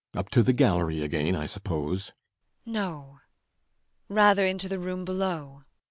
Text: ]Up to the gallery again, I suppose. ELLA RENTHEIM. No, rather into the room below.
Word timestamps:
]Up 0.15 0.29
to 0.31 0.41
the 0.41 0.51
gallery 0.51 1.03
again, 1.03 1.35
I 1.35 1.45
suppose. 1.45 2.11
ELLA 2.65 2.73
RENTHEIM. 2.73 2.73
No, 2.73 3.19
rather 4.09 4.45
into 4.47 4.67
the 4.67 4.79
room 4.79 5.05
below. 5.05 5.61